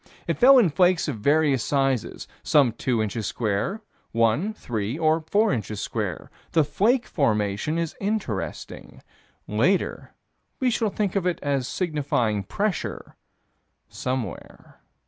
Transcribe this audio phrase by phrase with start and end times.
[0.25, 5.53] It fell in flakes of various sizes; some two inches square, one, three or four
[5.53, 6.31] inches square.
[6.53, 9.03] The flake formation is interesting:
[9.47, 10.15] later
[10.59, 13.15] we shall think of it as signifying pressure
[13.89, 14.79] somewhere.